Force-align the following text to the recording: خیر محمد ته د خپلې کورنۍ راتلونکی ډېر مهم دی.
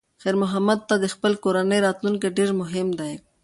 خیر 0.21 0.35
محمد 0.43 0.79
ته 0.89 0.95
د 0.99 1.05
خپلې 1.13 1.37
کورنۍ 1.43 1.79
راتلونکی 1.85 2.35
ډېر 2.37 2.49
مهم 2.61 2.87
دی. 2.99 3.13